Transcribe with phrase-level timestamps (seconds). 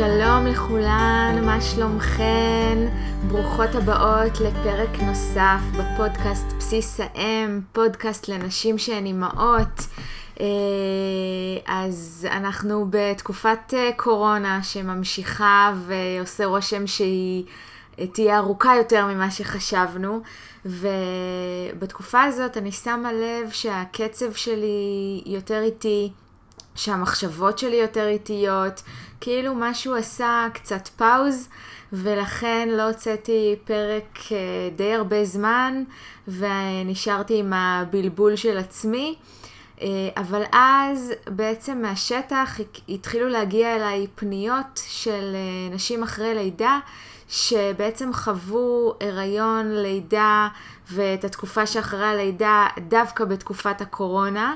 [0.00, 2.78] שלום לכולן, מה שלומכן?
[3.28, 9.86] ברוכות הבאות לפרק נוסף בפודקאסט בסיס האם, פודקאסט לנשים שהן אימהות.
[10.40, 10.46] אה,
[11.66, 17.44] אז אנחנו בתקופת אה, קורונה שממשיכה ועושה רושם שהיא
[17.98, 20.20] אה, תהיה ארוכה יותר ממה שחשבנו.
[20.66, 26.12] ובתקופה הזאת אני שמה לב שהקצב שלי יותר איטי,
[26.80, 28.82] שהמחשבות שלי יותר איטיות,
[29.20, 31.48] כאילו משהו עשה קצת פאוז,
[31.92, 34.36] ולכן לא הוצאתי פרק אה,
[34.76, 35.82] די הרבה זמן,
[36.28, 39.14] ונשארתי עם הבלבול של עצמי.
[39.80, 46.78] אה, אבל אז בעצם מהשטח התחילו להגיע אליי פניות של אה, נשים אחרי לידה,
[47.28, 50.48] שבעצם חוו הריון, לידה
[50.92, 54.54] ואת התקופה שאחרי הלידה דווקא בתקופת הקורונה.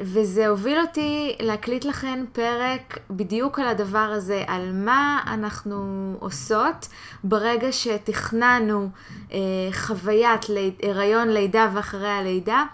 [0.00, 6.88] וזה הוביל אותי להקליט לכם פרק בדיוק על הדבר הזה, על מה אנחנו עושות
[7.24, 8.88] ברגע שתכננו
[9.32, 9.38] אה,
[9.72, 10.40] חוויית
[10.82, 12.64] הריון, לידה ואחרי הלידה,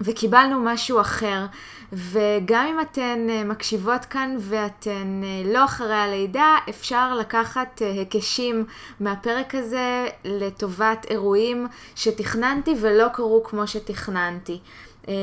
[0.00, 1.46] וקיבלנו משהו אחר.
[1.92, 8.64] וגם אם אתן אה, מקשיבות כאן ואתן אה, לא אחרי הלידה, אפשר לקחת אה, היקשים
[9.00, 14.60] מהפרק הזה לטובת אירועים שתכננתי ולא קרו כמו שתכננתי.
[15.08, 15.14] אה,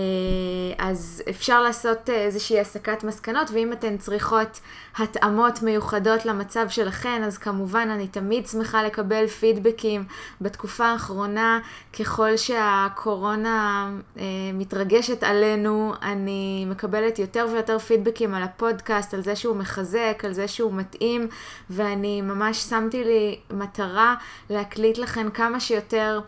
[0.78, 4.60] אז אפשר לעשות אה, איזושהי הסקת מסקנות, ואם אתן צריכות
[4.98, 10.04] התאמות מיוחדות למצב שלכן, אז כמובן אני תמיד שמחה לקבל פידבקים.
[10.42, 11.60] בתקופה האחרונה,
[12.00, 14.24] ככל שהקורונה אה,
[14.54, 20.48] מתרגשת עלינו, אני מקבלת יותר ויותר פידבקים על הפודקאסט, על זה שהוא מחזק, על זה
[20.48, 21.28] שהוא מתאים,
[21.70, 24.16] ואני ממש שמתי לי מטרה
[24.50, 26.20] להקליט לכן כמה שיותר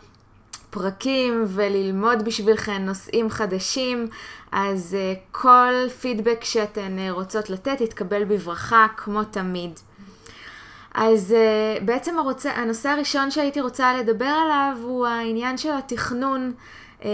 [0.75, 4.07] פרקים וללמוד בשבילכם נושאים חדשים,
[4.51, 9.79] אז uh, כל פידבק שאתן uh, רוצות לתת יתקבל בברכה כמו תמיד.
[10.93, 16.53] אז uh, בעצם הרוצה, הנושא הראשון שהייתי רוצה לדבר עליו הוא העניין של התכנון.
[17.01, 17.05] Uh,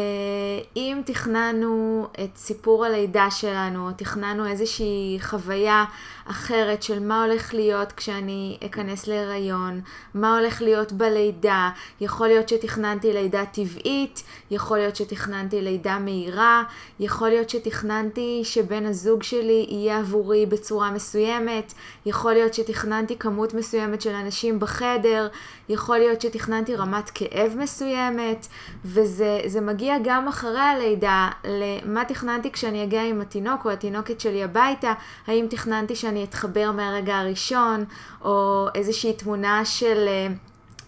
[0.75, 5.85] אם תכננו את סיפור הלידה שלנו, או תכננו איזושהי חוויה
[6.25, 9.81] אחרת של מה הולך להיות כשאני אכנס להיריון,
[10.13, 11.69] מה הולך להיות בלידה.
[12.01, 16.63] יכול להיות שתכננתי לידה טבעית, יכול להיות שתכננתי לידה מהירה,
[16.99, 21.73] יכול להיות שתכננתי שבן הזוג שלי יהיה עבורי בצורה מסוימת,
[22.05, 25.27] יכול להיות שתכננתי כמות מסוימת של אנשים בחדר,
[25.71, 28.47] יכול להיות שתכננתי רמת כאב מסוימת,
[28.85, 34.93] וזה מגיע גם אחרי הלידה למה תכננתי כשאני אגיע עם התינוק או התינוקת שלי הביתה,
[35.27, 37.85] האם תכננתי שאני אתחבר מהרגע הראשון,
[38.21, 40.05] או איזושהי תמונה של...
[40.07, 40.27] אה,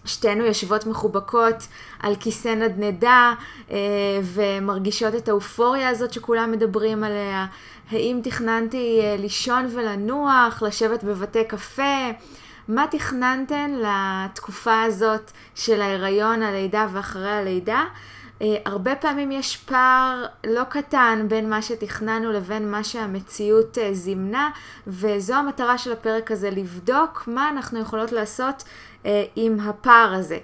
[0.04, 1.54] שתינו יושבות מחובקות
[2.00, 3.34] על כיסא נדנדה
[3.70, 3.76] אה,
[4.22, 7.46] ומרגישות את האופוריה הזאת שכולם מדברים עליה.
[7.90, 12.10] האם תכננתי אה, לישון ולנוח, לשבת בבתי קפה?
[12.68, 17.84] מה תכננתן לתקופה הזאת של ההיריון, הלידה ואחרי הלידה?
[18.38, 24.50] Uh, הרבה פעמים יש פער לא קטן בין מה שתכננו לבין מה שהמציאות uh, זימנה,
[24.86, 28.62] וזו המטרה של הפרק הזה, לבדוק מה אנחנו יכולות לעשות
[29.02, 30.38] uh, עם הפער הזה.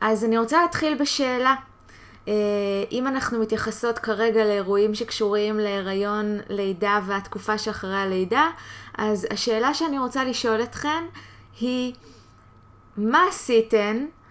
[0.00, 1.54] אז אני רוצה להתחיל בשאלה.
[2.26, 2.28] Uh,
[2.92, 8.50] אם אנחנו מתייחסות כרגע לאירועים שקשורים להיריון, לידה והתקופה שאחרי הלידה,
[8.98, 11.04] אז השאלה שאני רוצה לשאול אתכן
[11.60, 11.92] היא,
[12.96, 14.25] מה עשיתן אה,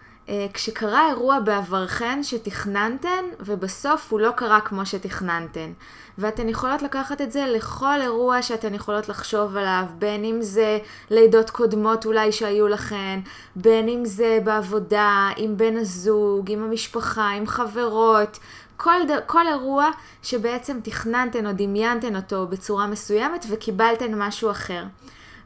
[0.54, 5.72] כשקרה אירוע בעברכן שתכננתן ובסוף הוא לא קרה כמו שתכננתן.
[6.18, 11.50] ואתן יכולות לקחת את זה לכל אירוע שאתן יכולות לחשוב עליו, בין אם זה לידות
[11.50, 13.20] קודמות אולי שהיו לכן,
[13.56, 18.40] בין אם זה בעבודה, עם בן הזוג, עם המשפחה, עם חברות,
[18.78, 19.20] כל, ד...
[19.26, 19.90] כל אירוע
[20.24, 24.84] שבעצם תכננתן או דמיינתן אותו בצורה מסוימת וקיבלתן משהו אחר.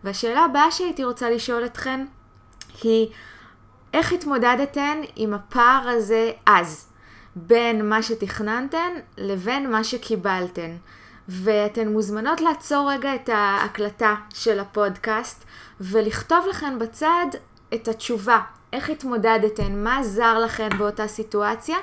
[0.04, 2.06] והשאלה הבאה שהייתי רוצה לשאול אתכן
[2.84, 3.08] היא,
[3.94, 6.88] איך התמודדתן עם הפער הזה אז,
[7.36, 10.78] בין מה שתכננתן לבין מה שקיבלתן?
[11.30, 15.44] ואתן מוזמנות לעצור רגע את ההקלטה של הפודקאסט
[15.82, 17.26] ולכתוב לכן בצד
[17.74, 18.40] את התשובה,
[18.74, 21.78] איך התמודדתן, מה עזר לכן באותה סיטואציה.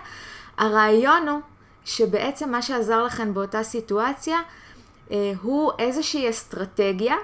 [0.59, 1.41] הרעיון הוא
[1.85, 4.39] שבעצם מה שעזר לכן באותה סיטואציה
[5.11, 7.17] אה, הוא איזושהי אסטרטגיה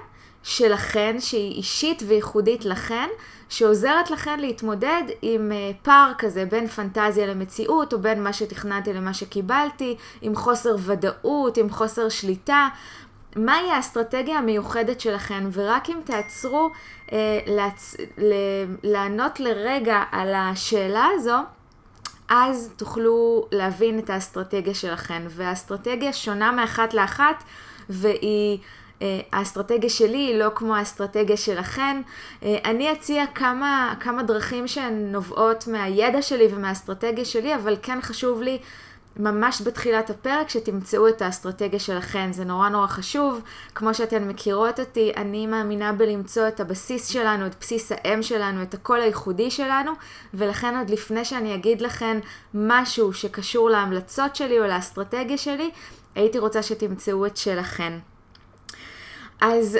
[0.43, 3.09] שלכן, שהיא אישית וייחודית לכן,
[3.53, 9.13] שעוזרת לכן להתמודד עם אה, פער כזה בין פנטזיה למציאות, או בין מה שתכננתי למה
[9.13, 12.67] שקיבלתי, עם חוסר ודאות, עם חוסר שליטה.
[13.35, 16.69] מהי האסטרטגיה המיוחדת שלכן, ורק אם תעצרו
[17.11, 17.95] אה, לעצ...
[18.17, 18.33] ל...
[18.83, 21.37] לענות לרגע על השאלה הזו,
[22.29, 25.21] אז תוכלו להבין את האסטרטגיה שלכן.
[25.29, 27.43] והאסטרטגיה שונה מאחת לאחת,
[27.89, 28.59] והיא
[29.31, 32.01] האסטרטגיה שלי היא לא כמו האסטרטגיה שלכן.
[32.43, 38.59] אני אציע כמה, כמה דרכים שהן נובעות מהידע שלי ומהאסטרטגיה שלי, אבל כן חשוב לי
[39.17, 43.41] ממש בתחילת הפרק שתמצאו את האסטרטגיה שלכן, זה נורא נורא חשוב.
[43.75, 48.73] כמו שאתן מכירות אותי, אני מאמינה בלמצוא את הבסיס שלנו, את בסיס האם שלנו, את
[48.73, 49.91] הקול הייחודי שלנו,
[50.33, 52.17] ולכן עוד לפני שאני אגיד לכן
[52.53, 55.71] משהו שקשור להמלצות שלי או לאסטרטגיה שלי,
[56.15, 57.93] הייתי רוצה שתמצאו את שלכן.
[59.45, 59.79] אז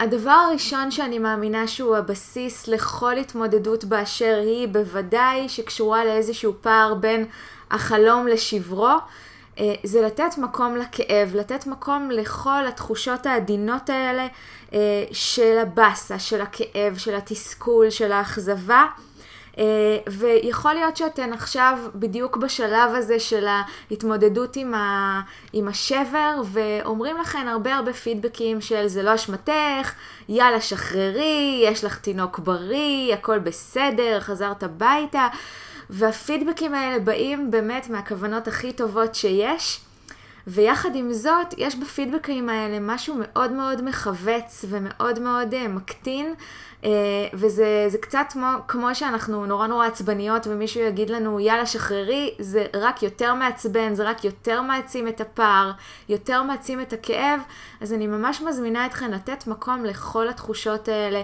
[0.00, 7.26] הדבר הראשון שאני מאמינה שהוא הבסיס לכל התמודדות באשר היא, בוודאי שקשורה לאיזשהו פער בין
[7.70, 8.96] החלום לשברו,
[9.58, 14.26] אה, זה לתת מקום לכאב, לתת מקום לכל התחושות העדינות האלה
[14.72, 18.84] אה, של הבאסה, של הכאב, של התסכול, של האכזבה.
[19.60, 19.62] Uh,
[20.10, 23.46] ויכול להיות שאתן עכשיו בדיוק בשלב הזה של
[23.90, 25.20] ההתמודדות עם, ה,
[25.52, 29.92] עם השבר, ואומרים לכן הרבה הרבה פידבקים של זה לא אשמתך,
[30.28, 35.28] יאללה שחררי, יש לך תינוק בריא, הכל בסדר, חזרת הביתה.
[35.90, 39.80] והפידבקים האלה באים באמת מהכוונות הכי טובות שיש.
[40.46, 46.34] ויחד עם זאת, יש בפידבקים האלה משהו מאוד מאוד מכווץ ומאוד מאוד uh, מקטין,
[47.34, 53.02] וזה קצת כמו, כמו שאנחנו נורא נורא עצבניות ומישהו יגיד לנו יאללה שחררי, זה רק
[53.02, 55.72] יותר מעצבן, זה רק יותר מעצים את הפער,
[56.08, 57.40] יותר מעצים את הכאב,
[57.80, 61.22] אז אני ממש מזמינה אתכם לתת מקום לכל התחושות האלה.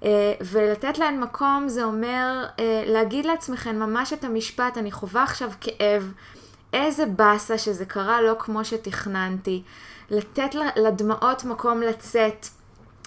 [0.00, 0.04] Uh,
[0.40, 6.12] ולתת להן מקום זה אומר uh, להגיד לעצמכם ממש את המשפט, אני חווה עכשיו כאב,
[6.72, 9.62] איזה באסה שזה קרה לא כמו שתכננתי.
[10.10, 12.46] לתת לדמעות מקום לצאת.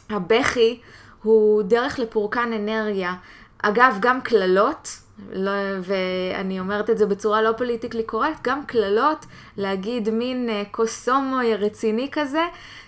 [0.10, 0.80] הבכי
[1.24, 3.14] הוא דרך לפורקן אנרגיה.
[3.62, 4.98] אגב, גם קללות,
[5.34, 5.52] לא,
[5.84, 9.26] ואני אומרת את זה בצורה לא פוליטיקלי קורקט, גם קללות,
[9.58, 12.42] להגיד מין uh, קוסומוי רציני כזה,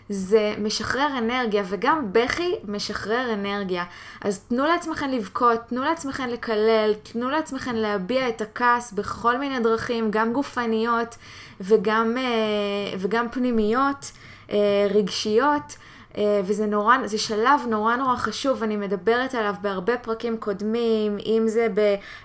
[0.09, 3.83] זה משחרר אנרגיה, וגם בכי משחרר אנרגיה.
[4.21, 10.12] אז תנו לעצמכם לבכות, תנו לעצמכם לקלל, תנו לעצמכם להביע את הכעס בכל מיני דרכים,
[10.12, 11.15] גם גופניות
[11.62, 14.12] וגם, אה, וגם פנימיות,
[14.51, 15.75] אה, רגשיות.
[16.18, 21.44] אה, וזה נורא, זה שלב נורא נורא חשוב, אני מדברת עליו בהרבה פרקים קודמים, אם
[21.48, 21.68] זה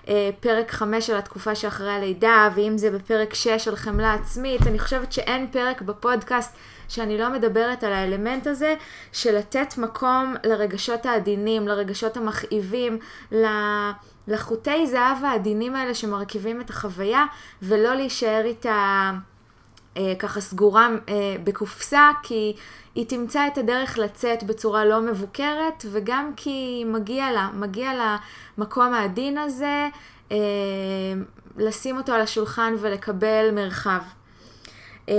[0.07, 5.11] בפרק 5 של התקופה שאחרי הלידה, ואם זה בפרק 6 של חמלה עצמית, אני חושבת
[5.11, 6.55] שאין פרק בפודקאסט
[6.89, 8.75] שאני לא מדברת על האלמנט הזה
[9.11, 12.99] של לתת מקום לרגשות העדינים, לרגשות המכאיבים,
[14.27, 17.25] לחוטי זהב העדינים האלה שמרכיבים את החוויה,
[17.61, 19.11] ולא להישאר איתה
[20.19, 22.55] ככה סגורה אה, בקופסה, כי
[22.95, 28.17] היא תמצא את הדרך לצאת בצורה לא מבוקרת, וגם כי מגיע לה, מגיע לה
[28.57, 29.89] מקום העדין הזה,
[30.31, 30.37] אה,
[31.57, 34.01] לשים אותו על השולחן ולקבל מרחב.
[35.09, 35.15] אה,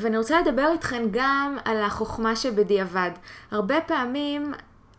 [0.00, 3.10] ואני רוצה לדבר איתכם גם על החוכמה שבדיעבד.
[3.50, 4.52] הרבה פעמים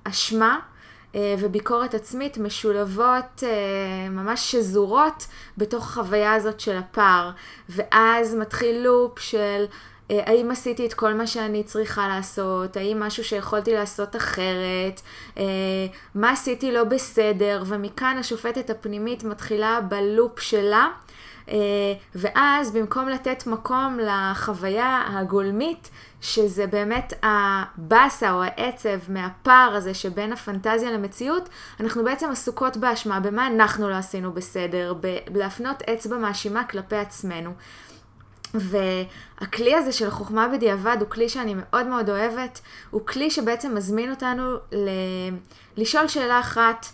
[0.03, 0.70] אשמה אה,
[1.15, 5.27] וביקורת עצמית משולבות אה, ממש שזורות
[5.57, 7.31] בתוך החוויה הזאת של הפער.
[7.69, 9.65] ואז מתחיל לופ של
[10.09, 12.77] האם עשיתי את כל מה שאני צריכה לעשות?
[12.77, 15.01] האם משהו שיכולתי לעשות אחרת?
[16.15, 17.63] מה עשיתי לא בסדר?
[17.65, 20.87] ומכאן השופטת הפנימית מתחילה בלופ שלה.
[21.49, 25.89] אה, ואז במקום לתת מקום לחוויה הגולמית,
[26.21, 31.49] שזה באמת הבאסה או העצב מהפער הזה שבין הפנטזיה למציאות,
[31.79, 34.93] אנחנו בעצם עסוקות באשמה, במה אנחנו לא עשינו בסדר,
[35.31, 37.51] בלהפנות אצבע מאשימה כלפי עצמנו.
[38.53, 44.11] והכלי הזה של החוכמה בדיעבד הוא כלי שאני מאוד מאוד אוהבת, הוא כלי שבעצם מזמין
[44.11, 44.89] אותנו ל...
[45.77, 46.85] לשאול שאלה אחת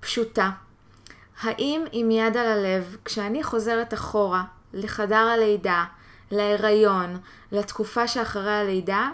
[0.00, 0.50] פשוטה.
[1.42, 5.84] האם עם יד על הלב, כשאני חוזרת אחורה לחדר הלידה,
[6.32, 7.18] להיריון,
[7.52, 9.08] לתקופה שאחרי הלידה,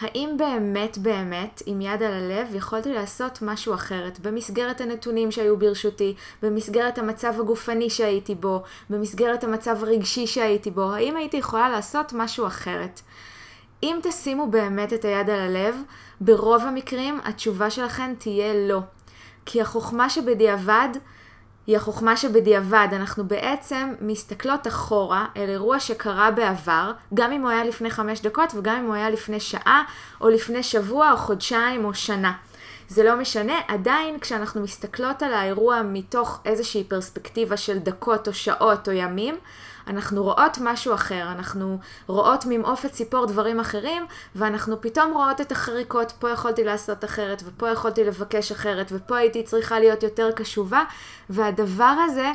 [0.00, 6.14] האם באמת באמת, עם יד על הלב, יכולתי לעשות משהו אחרת, במסגרת הנתונים שהיו ברשותי,
[6.42, 12.46] במסגרת המצב הגופני שהייתי בו, במסגרת המצב הרגשי שהייתי בו, האם הייתי יכולה לעשות משהו
[12.46, 13.00] אחרת?
[13.82, 15.76] אם תשימו באמת את היד על הלב,
[16.20, 18.80] ברוב המקרים התשובה שלכם תהיה לא.
[19.46, 20.88] כי החוכמה שבדיעבד
[21.66, 22.88] היא החוכמה שבדיעבד.
[22.92, 28.52] אנחנו בעצם מסתכלות אחורה אל אירוע שקרה בעבר, גם אם הוא היה לפני חמש דקות
[28.54, 29.82] וגם אם הוא היה לפני שעה,
[30.20, 32.32] או לפני שבוע, או חודשיים, או שנה.
[32.92, 38.88] זה לא משנה, עדיין כשאנחנו מסתכלות על האירוע מתוך איזושהי פרספקטיבה של דקות או שעות
[38.88, 39.38] או ימים,
[39.86, 46.12] אנחנו רואות משהו אחר, אנחנו רואות ממעופת ציפור דברים אחרים, ואנחנו פתאום רואות את החריקות,
[46.18, 50.84] פה יכולתי לעשות אחרת, ופה יכולתי לבקש אחרת, ופה הייתי צריכה להיות יותר קשובה,
[51.30, 52.30] והדבר הזה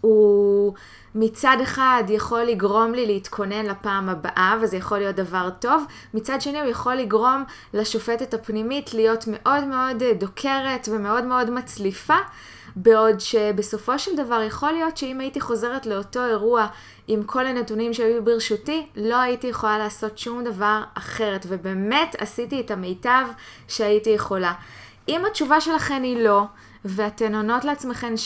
[0.00, 0.74] הוא
[1.14, 5.84] מצד אחד יכול לגרום לי להתכונן לפעם הבאה, וזה יכול להיות דבר טוב,
[6.14, 12.16] מצד שני הוא יכול לגרום לשופטת הפנימית להיות מאוד מאוד דוקרת ומאוד מאוד מצליפה.
[12.76, 16.66] בעוד שבסופו של דבר יכול להיות שאם הייתי חוזרת לאותו אירוע
[17.08, 22.70] עם כל הנתונים שהיו ברשותי, לא הייתי יכולה לעשות שום דבר אחרת, ובאמת עשיתי את
[22.70, 23.26] המיטב
[23.68, 24.52] שהייתי יכולה.
[25.08, 26.42] אם התשובה שלכן היא לא,
[26.84, 28.16] ואתן עונות לעצמכן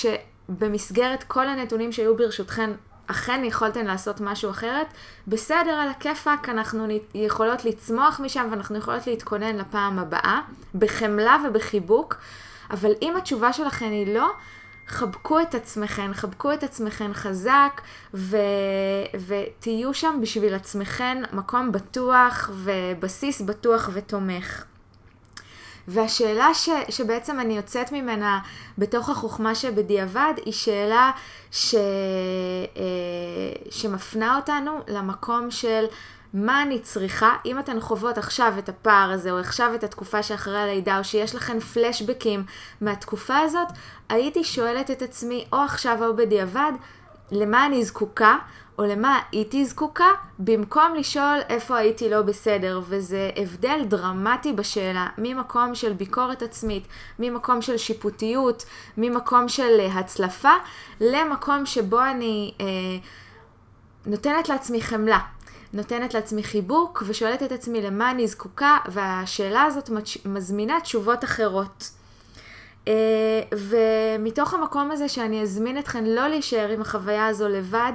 [0.58, 2.70] שבמסגרת כל הנתונים שהיו ברשותכן,
[3.06, 4.86] אכן יכולתן לעשות משהו אחרת,
[5.28, 10.40] בסדר, על הכיפאק, אנחנו יכולות לצמוח משם ואנחנו יכולות להתכונן לפעם הבאה,
[10.74, 12.16] בחמלה ובחיבוק.
[12.70, 14.30] אבל אם התשובה שלכן היא לא,
[14.86, 17.80] חבקו את עצמכן, חבקו את עצמכן חזק,
[18.14, 18.36] ו...
[19.26, 24.64] ותהיו שם בשביל עצמכן מקום בטוח ובסיס בטוח ותומך.
[25.88, 28.40] והשאלה ש, שבעצם אני יוצאת ממנה
[28.78, 31.10] בתוך החוכמה שבדיעבד, היא שאלה
[31.50, 31.80] ש, אה,
[33.70, 35.84] שמפנה אותנו למקום של
[36.34, 40.58] מה אני צריכה, אם אתן חוות עכשיו את הפער הזה, או עכשיו את התקופה שאחרי
[40.58, 42.44] הלידה, או שיש לכן פלשבקים
[42.80, 43.68] מהתקופה הזאת,
[44.08, 46.72] הייתי שואלת את עצמי, או עכשיו או בדיעבד,
[47.30, 48.36] למה אני זקוקה,
[48.78, 52.80] או למה הייתי זקוקה, במקום לשאול איפה הייתי לא בסדר.
[52.86, 56.86] וזה הבדל דרמטי בשאלה, ממקום של ביקורת עצמית,
[57.18, 58.64] ממקום של שיפוטיות,
[58.96, 60.52] ממקום של אה, הצלפה,
[61.00, 62.66] למקום שבו אני אה,
[64.06, 65.18] נותנת לעצמי חמלה.
[65.72, 69.90] נותנת לעצמי חיבוק ושואלת את עצמי למה אני זקוקה, והשאלה הזאת
[70.24, 71.90] מזמינה תשובות אחרות.
[72.88, 72.92] אה,
[73.52, 77.92] ומתוך המקום הזה שאני אזמין אתכן לא להישאר עם החוויה הזו לבד,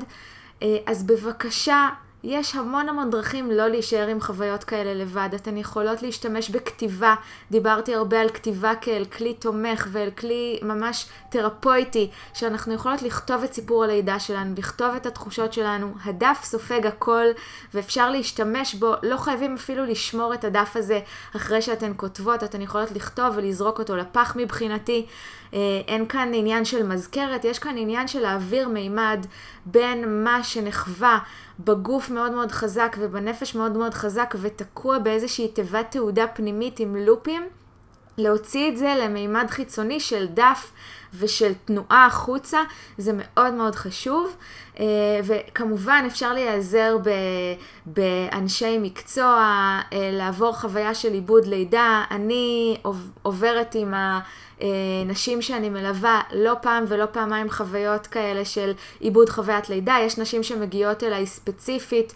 [0.86, 1.90] אז בבקשה
[2.24, 5.30] יש המון המון דרכים לא להישאר עם חוויות כאלה לבד.
[5.36, 7.16] אתן יכולות להשתמש בכתיבה,
[7.52, 13.54] דיברתי הרבה על כתיבה כאל כלי תומך ואל כלי ממש תרפויטי, שאנחנו יכולות לכתוב את
[13.54, 15.94] סיפור הלידה שלנו, לכתוב את התחושות שלנו.
[16.06, 17.26] הדף סופג הכל
[17.74, 21.00] ואפשר להשתמש בו, לא חייבים אפילו לשמור את הדף הזה
[21.36, 25.06] אחרי שאתן כותבות, אתן יכולות לכתוב ולזרוק אותו לפח מבחינתי.
[25.54, 29.26] אה, אין כאן עניין של מזכרת, יש כאן עניין של להעביר מימד
[29.66, 31.20] בין מה שנחווה
[31.60, 37.44] בגוף מאוד מאוד חזק ובנפש מאוד מאוד חזק ותקוע באיזושהי תיבת תעודה פנימית עם לופים,
[38.18, 40.72] להוציא את זה למימד חיצוני של דף
[41.14, 42.60] ושל תנועה החוצה,
[42.98, 44.36] זה מאוד מאוד חשוב.
[44.80, 44.86] אה,
[45.24, 46.98] וכמובן אפשר להיעזר
[47.86, 49.36] באנשי מקצוע,
[49.94, 52.04] אה, לעבור חוויה של עיבוד לידה.
[52.12, 52.78] אני
[53.24, 54.20] עוברת עם ה...
[54.62, 54.68] אה,
[55.06, 59.98] נשים שאני מלווה לא פעם ולא פעמיים חוויות כאלה של עיבוד חוויית לידה.
[60.02, 62.14] יש נשים שמגיעות אליי ספציפית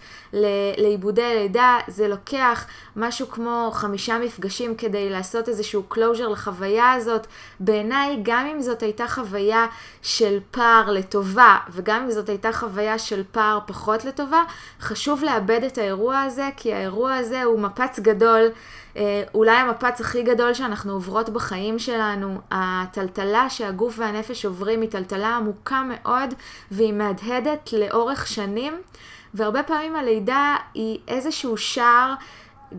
[0.78, 7.28] לעיבודי לידה, זה לוקח משהו כמו חמישה מפגשים כדי לעשות איזשהו closure לחוויה הזאת.
[7.60, 9.66] בעיניי, גם אם זאת הייתה חוויה
[10.02, 14.44] של פער לטובה, וגם אם זאת הייתה חוויה של פער פחות לטובה,
[14.82, 18.52] חשוב לאבד את האירוע הזה, כי האירוע הזה הוא מפץ גדול.
[18.98, 25.36] אה, אולי המפץ הכי גדול שאנחנו עוברות בחיים שלנו, הטלטלה שהגוף והנפש עוברים היא טלטלה
[25.36, 26.34] עמוקה מאוד
[26.72, 28.74] והיא מהדהדת לאורך שנים,
[29.34, 32.14] והרבה פעמים הלידה היא איזשהו שער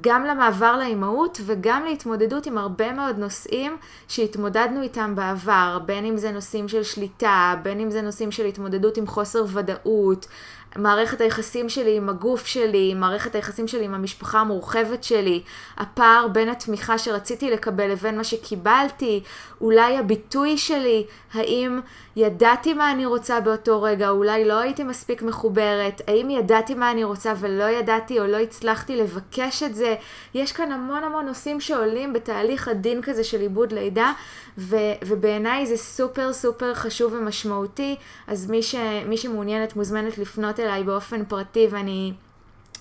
[0.01, 3.77] גם למעבר לאימהות וגם להתמודדות עם הרבה מאוד נושאים
[4.09, 8.97] שהתמודדנו איתם בעבר, בין אם זה נושאים של שליטה, בין אם זה נושאים של התמודדות
[8.97, 10.27] עם חוסר ודאות,
[10.77, 15.43] מערכת היחסים שלי עם הגוף שלי, מערכת היחסים שלי עם המשפחה המורחבת שלי,
[15.77, 19.23] הפער בין התמיכה שרציתי לקבל לבין מה שקיבלתי,
[19.61, 21.81] אולי הביטוי שלי, האם
[22.17, 27.05] ידעתי מה אני רוצה באותו רגע, אולי לא הייתי מספיק מחוברת, האם ידעתי מה אני
[27.05, 29.95] רוצה ולא ידעתי או לא הצלחתי לבקש את זה.
[30.35, 34.13] יש כאן המון המון נושאים שעולים בתהליך הדין כזה של עיבוד לידה,
[34.59, 38.75] ו- ובעיניי זה סופר סופר חשוב ומשמעותי, אז מי, ש-
[39.07, 42.13] מי שמעוניינת מוזמנת לפנות אליי באופן פרטי ואני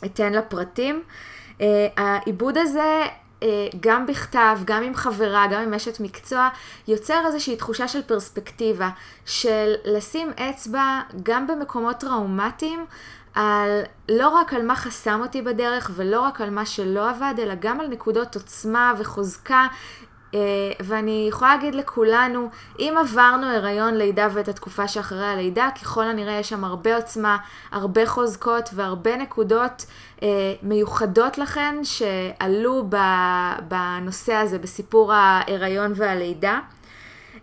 [0.05, 1.03] אתן לה פרטים.
[1.57, 1.63] Uh,
[1.97, 3.05] העיבוד הזה
[3.43, 6.49] אה, גם בכתב, גם עם חברה, גם עם אשת מקצוע,
[6.87, 8.89] יוצר איזושהי תחושה של פרספקטיבה,
[9.25, 12.85] של לשים אצבע גם במקומות טראומטיים,
[13.33, 17.53] על, לא רק על מה חסם אותי בדרך ולא רק על מה שלא עבד, אלא
[17.59, 19.67] גם על נקודות עוצמה וחוזקה
[20.79, 26.49] ואני יכולה להגיד לכולנו, אם עברנו הריון, לידה ואת התקופה שאחרי הלידה, ככל הנראה יש
[26.49, 27.37] שם הרבה עוצמה,
[27.71, 29.85] הרבה חוזקות והרבה נקודות
[30.19, 30.23] uh,
[30.63, 32.89] מיוחדות לכן שעלו
[33.67, 36.59] בנושא הזה, בסיפור ההריון והלידה.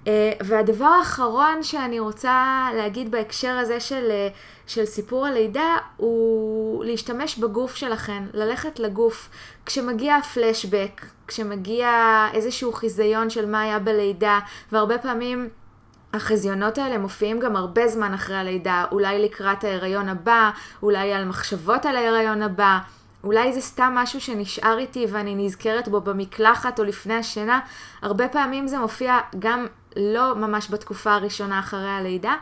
[0.05, 0.09] Uh,
[0.41, 4.11] והדבר האחרון שאני רוצה להגיד בהקשר הזה של,
[4.67, 9.29] של סיפור הלידה הוא להשתמש בגוף שלכן, ללכת לגוף.
[9.67, 11.91] כשמגיע הפלשבק, כשמגיע
[12.35, 14.39] איזשהו חיזיון של מה היה בלידה,
[14.73, 15.49] והרבה פעמים
[16.15, 20.51] החזיונות האלה מופיעים גם הרבה זמן אחרי הלידה, אולי לקראת ההיריון הבא,
[20.83, 22.79] אולי על מחשבות על ההיריון הבא,
[23.25, 27.61] אולי זה סתם משהו שנשאר איתי ואני נזכרת בו במקלחת או לפני השינה.
[28.03, 29.67] הרבה פעמים זה מופיע גם
[29.97, 32.35] לא ממש בתקופה הראשונה אחרי הלידה.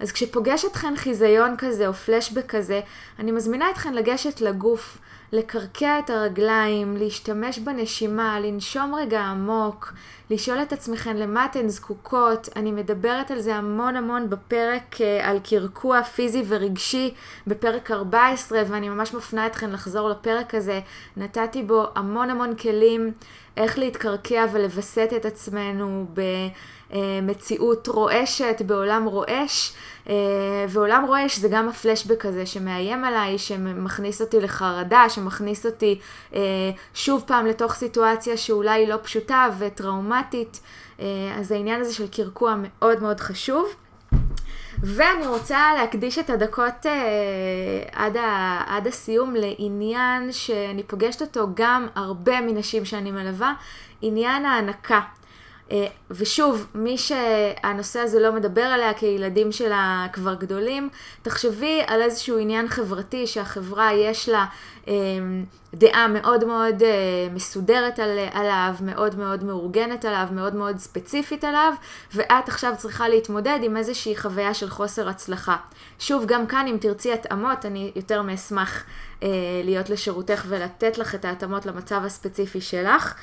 [0.00, 2.80] אז כשפוגש אתכן חיזיון כזה או פלשבק כזה,
[3.18, 4.98] אני מזמינה אתכן לגשת לגוף,
[5.34, 9.92] לקרקע את הרגליים, להשתמש בנשימה, לנשום רגע עמוק,
[10.30, 12.48] לשאול את עצמכן למה אתן זקוקות.
[12.56, 17.14] אני מדברת על זה המון המון בפרק אה, על קרקוע פיזי ורגשי,
[17.46, 20.80] בפרק 14, ואני ממש מפנה אתכן לחזור לפרק הזה.
[21.16, 23.12] נתתי בו המון המון כלים
[23.56, 26.06] איך להתקרקע ולווסת את עצמנו
[26.94, 29.72] במציאות רועשת, בעולם רועש.
[30.08, 30.14] אה,
[30.68, 35.98] ועולם רועש זה גם הפלשבק הזה שמאיים עליי, שמכניס אותי לחרדה, שמכניס אותי
[36.34, 36.40] אה,
[36.94, 40.60] שוב פעם לתוך סיטואציה שאולי לא פשוטה וטראומטית.
[41.00, 41.06] אה,
[41.38, 43.74] אז העניין הזה של קרקוע מאוד מאוד חשוב.
[44.82, 46.92] ואני רוצה להקדיש את הדקות אה,
[47.92, 53.54] עד, ה, עד הסיום לעניין שאני פוגשת אותו גם הרבה מנשים שאני מלווה,
[54.02, 55.00] עניין ההנקה.
[55.72, 60.88] אה, ושוב, מי שהנושא הזה לא מדבר עליה כי ילדים שלה כבר גדולים,
[61.22, 64.46] תחשבי על איזשהו עניין חברתי שהחברה יש לה
[64.88, 64.94] אה,
[65.74, 66.88] דעה מאוד מאוד אה,
[67.34, 71.72] מסודרת על, עליו, מאוד מאוד מאורגנת עליו, מאוד מאוד ספציפית עליו,
[72.14, 75.56] ואת עכשיו צריכה להתמודד עם איזושהי חוויה של חוסר הצלחה.
[75.98, 78.84] שוב, גם כאן אם תרצי התאמות, אני יותר מאשמח
[79.64, 83.14] להיות לשירותך ולתת לך את ההתאמות למצב הספציפי שלך.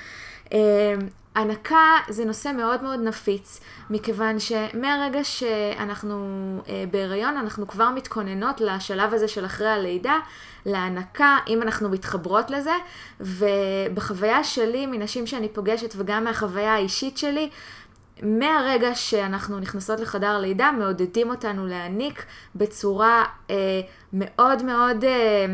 [1.35, 3.59] הנקה זה נושא מאוד מאוד נפיץ,
[3.89, 6.15] מכיוון שמהרגע שאנחנו
[6.67, 10.15] אה, בהיריון, אנחנו כבר מתכוננות לשלב הזה של אחרי הלידה,
[10.65, 12.73] להנקה, אם אנחנו מתחברות לזה,
[13.19, 17.49] ובחוויה שלי, מנשים שאני פוגשת וגם מהחוויה האישית שלי,
[18.23, 23.81] מהרגע שאנחנו נכנסות לחדר לידה, מעודדים אותנו להעניק בצורה אה,
[24.13, 25.45] מאוד מאוד אה,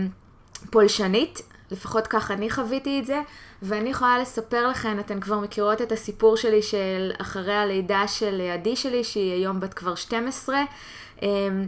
[0.71, 3.21] פולשנית, לפחות כך אני חוויתי את זה.
[3.62, 8.76] ואני יכולה לספר לכן, אתן כבר מכירות את הסיפור שלי של אחרי הלידה של עדי
[8.76, 10.62] שלי, שהיא היום בת כבר 12.
[11.22, 11.67] אמ,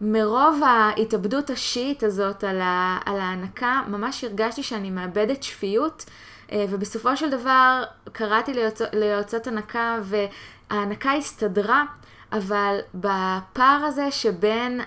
[0.00, 6.04] מרוב ההתאבדות השיעית הזאת על, ה, על ההנקה, ממש הרגשתי שאני מאבדת שפיות,
[6.52, 11.84] אה, ובסופו של דבר קראתי ליוצא, ליועצות הנקה, וההנקה הסתדרה,
[12.32, 14.80] אבל בפער הזה שבין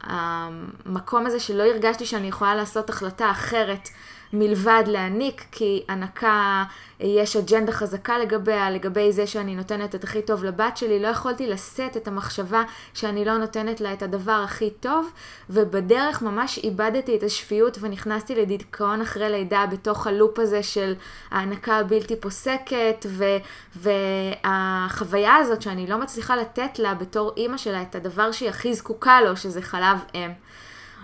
[0.00, 3.88] המקום הזה שלא הרגשתי שאני יכולה לעשות החלטה אחרת,
[4.34, 6.64] מלבד להעניק, כי הנקה,
[7.00, 11.46] יש אג'נדה חזקה לגביה, לגבי זה שאני נותנת את הכי טוב לבת שלי, לא יכולתי
[11.46, 12.62] לשאת את המחשבה
[12.94, 15.10] שאני לא נותנת לה את הדבר הכי טוב,
[15.50, 20.94] ובדרך ממש איבדתי את השפיות ונכנסתי לדיכאון אחרי לידה בתוך הלופ הזה של
[21.30, 23.24] ההנקה הבלתי פוסקת, ו,
[23.76, 29.20] והחוויה הזאת שאני לא מצליחה לתת לה בתור אימא שלה את הדבר שהיא הכי זקוקה
[29.20, 30.30] לו, שזה חלב אם.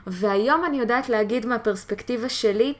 [0.06, 2.74] והיום אני יודעת להגיד מהפרספקטיבה שלי,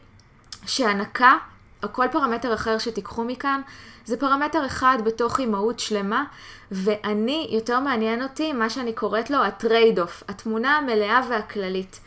[0.67, 1.37] שהנקה,
[1.83, 3.61] או כל פרמטר אחר שתיקחו מכאן,
[4.05, 6.25] זה פרמטר אחד בתוך אימהות שלמה,
[6.71, 12.01] ואני, יותר מעניין אותי מה שאני קוראת לו ה trade-off, התמונה המלאה והכללית.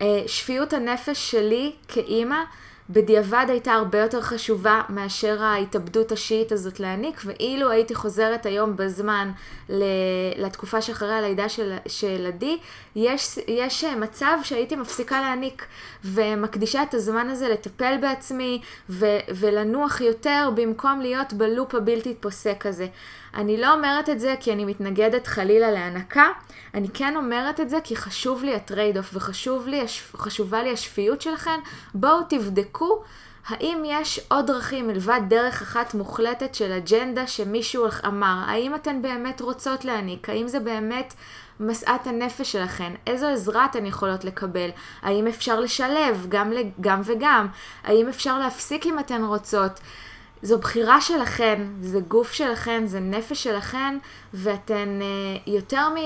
[0.00, 2.38] אה, שפיות הנפש שלי כאימא
[2.90, 9.30] בדיעבד הייתה הרבה יותר חשובה מאשר ההתאבדות השיעית הזאת להעניק, ואילו הייתי חוזרת היום בזמן
[10.38, 11.48] לתקופה שאחרי הלידה
[11.86, 12.58] של, עדי,
[12.96, 15.66] יש, יש מצב שהייתי מפסיקה להעניק,
[16.04, 22.86] ומקדישה את הזמן הזה לטפל בעצמי ו, ולנוח יותר במקום להיות בלופ הבלתי פוסק הזה.
[23.34, 26.26] אני לא אומרת את זה כי אני מתנגדת חלילה להנקה,
[26.74, 29.14] אני כן אומרת את זה כי חשוב לי ה trade-off
[30.14, 31.60] וחשובה לי השפיות שלכם.
[31.94, 33.02] בואו תבדקו
[33.48, 38.42] האם יש עוד דרכים מלבד דרך אחת מוחלטת של אג'נדה שמישהו אמר.
[38.46, 40.28] האם אתן באמת רוצות להניק?
[40.28, 41.14] האם זה באמת
[41.60, 42.92] משאת הנפש שלכן?
[43.06, 44.70] איזו עזרה אתן יכולות לקבל?
[45.02, 47.46] האם אפשר לשלב גם, גם וגם?
[47.84, 49.80] האם אפשר להפסיק אם אתן רוצות?
[50.42, 53.98] זו בחירה שלכן, זה הגוף שלכן, זה נפש שלכן,
[54.34, 55.96] ואתן uh, יותר, מ,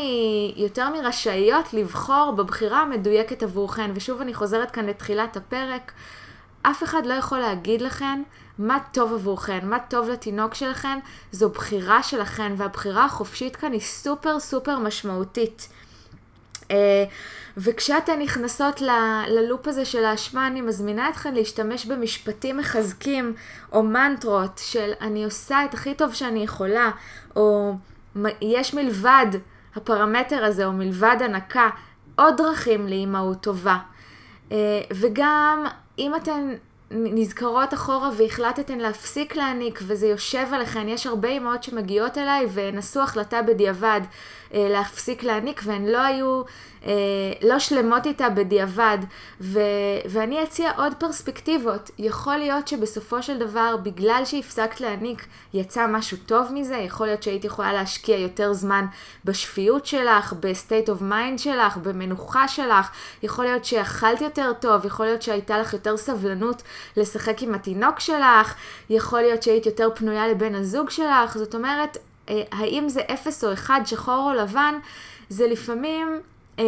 [0.57, 3.91] יותר מרשאיות לבחור בבחירה המדויקת עבורכן.
[3.95, 5.93] ושוב אני חוזרת כאן לתחילת הפרק,
[6.63, 8.23] אף אחד לא יכול להגיד לכן
[8.59, 10.99] מה טוב עבורכן, מה טוב לתינוק שלכן,
[11.33, 15.69] זו בחירה שלכן, והבחירה החופשית כאן היא סופר סופר משמעותית.
[16.69, 16.73] Uh,
[17.57, 23.35] וכשאתן נכנסות ל- ללופ הזה של האשמה, אני מזמינה אתכן להשתמש במשפטים מחזקים
[23.73, 26.91] או מנטרות של אני עושה את הכי טוב שאני יכולה,
[27.37, 27.75] או
[28.43, 29.27] יש מלבד
[29.77, 31.71] הפרמטר הזה, או מלבד הנקה,
[32.17, 33.79] עוד דרכים לאימהות טובה.
[34.53, 35.65] אה, וגם
[35.99, 36.55] אם אתן
[36.91, 43.43] נזכרות אחורה והחלטתן להפסיק להעניק וזה יושב עליכן, יש הרבה אמהות שמגיעות אליי ונשאו החלטה
[43.43, 46.43] בדיעבד אה, להפסיק להעניק והן לא היו,
[46.87, 46.93] אה,
[47.43, 48.99] לא שלמות איתה בדיעבד.
[49.41, 49.61] ו,
[50.09, 56.47] ואני אציע עוד פרספקטיבות, יכול להיות שבסופו של דבר בגלל שהפסקת להניק יצא משהו טוב
[56.53, 58.87] מזה, יכול להיות שהיית יכולה להשקיע יותר זמן
[59.25, 62.91] בשפיות שלך, ב state of mind שלך, במנוחה שלך,
[63.23, 66.63] יכול להיות שאכלת יותר טוב, יכול להיות שהייתה לך יותר סבלנות
[66.97, 68.55] לשחק עם התינוק שלך,
[68.91, 72.03] יכול להיות שהיית יותר פנויה לבן הזוג שלך, זאת אומרת, אה,
[72.53, 74.75] האם זה אפס או אחד, שחור או לבן,
[75.29, 76.21] זה לפעמים
[76.59, 76.65] אה,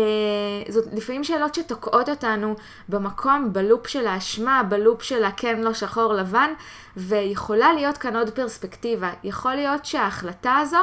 [0.69, 2.57] זאת לפעמים שאלות שתוקעות אותנו
[2.89, 6.51] במקום, בלופ של האשמה, בלופ של הכן לא שחור לבן,
[6.97, 9.11] ויכולה להיות כאן עוד פרספקטיבה.
[9.25, 10.79] יכול להיות שההחלטה הזו,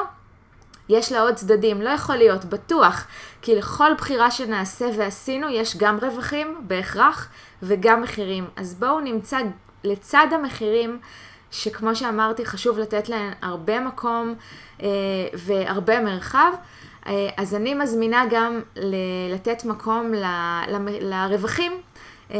[0.89, 3.07] יש לה עוד צדדים, לא יכול להיות, בטוח,
[3.41, 7.29] כי לכל בחירה שנעשה ועשינו יש גם רווחים, בהכרח,
[7.63, 8.47] וגם מחירים.
[8.55, 9.39] אז בואו נמצא
[9.83, 10.99] לצד המחירים,
[11.55, 14.33] שכמו שאמרתי, חשוב לתת להן הרבה מקום
[14.81, 14.87] אה,
[15.33, 16.51] והרבה מרחב.
[17.07, 18.61] אה, אז אני מזמינה גם
[19.29, 20.25] לתת מקום ל,
[20.67, 21.71] ל, לרווחים
[22.31, 22.39] אה,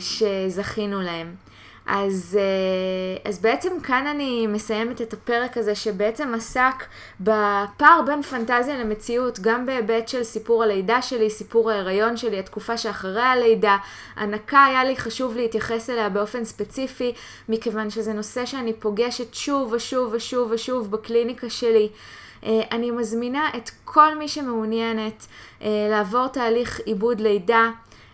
[0.00, 1.34] שזכינו להם.
[1.90, 6.84] אז, אה, אז בעצם כאן אני מסיימת את הפרק הזה שבעצם עסק
[7.20, 13.22] בפער בין פנטזיה למציאות, גם בהיבט של סיפור הלידה שלי, סיפור ההיריון שלי, התקופה שאחרי
[13.22, 13.76] הלידה.
[14.16, 17.12] הנקה היה לי חשוב להתייחס אליה באופן ספציפי,
[17.48, 21.88] מכיוון שזה נושא שאני פוגשת שוב ושוב ושוב ושוב בקליניקה שלי.
[22.46, 25.26] אה, אני מזמינה את כל מי שמעוניינת
[25.62, 27.70] אה, לעבור תהליך עיבוד לידה.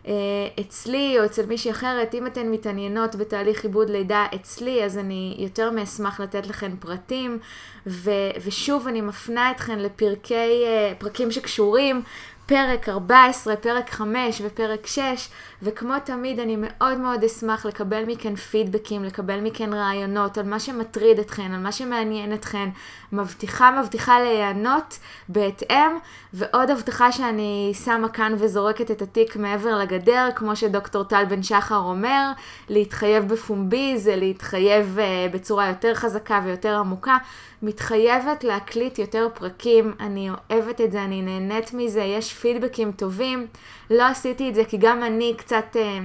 [0.07, 0.13] אה,
[0.61, 5.71] אצלי או אצל מישהי אחרת, אם אתן מתעניינות בתהליך עיבוד לידה אצלי, אז אני יותר
[5.71, 7.39] מאשמח לתת לכן פרטים,
[7.87, 8.11] ו,
[8.45, 10.65] ושוב אני מפנה אתכן לפרקי,
[10.99, 12.03] פרקים שקשורים
[12.47, 15.29] פרק 14, פרק 5 ופרק 6,
[15.63, 21.19] וכמו תמיד אני מאוד מאוד אשמח לקבל מכן פידבקים, לקבל מכן רעיונות על מה שמטריד
[21.19, 22.69] אתכן, על מה שמעניין אתכן.
[23.13, 25.91] מבטיחה, מבטיחה להיענות בהתאם,
[26.33, 31.77] ועוד הבטחה שאני שמה כאן וזורקת את התיק מעבר לגדר, כמו שדוקטור טל בן שחר
[31.77, 32.31] אומר,
[32.69, 37.17] להתחייב בפומבי זה להתחייב uh, בצורה יותר חזקה ויותר עמוקה.
[37.65, 43.47] מתחייבת להקליט יותר פרקים, אני אוהבת את זה, אני נהנית מזה, יש פידבקים טובים.
[43.91, 45.99] לא עשיתי את זה כי גם אני קצת אה,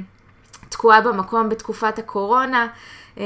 [0.69, 2.67] תקועה במקום בתקופת הקורונה,
[3.17, 3.23] אה,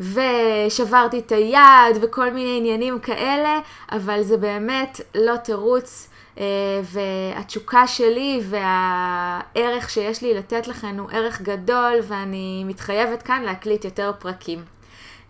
[0.00, 3.58] ושברתי את היד וכל מיני עניינים כאלה,
[3.92, 6.08] אבל זה באמת לא תירוץ.
[6.34, 6.38] Uh,
[6.84, 14.12] והתשוקה שלי והערך שיש לי לתת לכם הוא ערך גדול ואני מתחייבת כאן להקליט יותר
[14.18, 14.73] פרקים.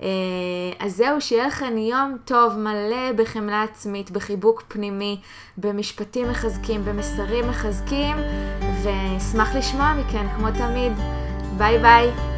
[0.04, 0.08] אה,
[0.86, 5.20] אז זהו, שיהיה לכם יום טוב, מלא בחמלה עצמית, בחיבוק פנימי,
[5.58, 8.16] במשפטים מחזקים, במסרים מחזקים,
[8.82, 10.92] ואשמח לשמוע מכן, כמו תמיד.
[11.58, 12.33] ביי ביי.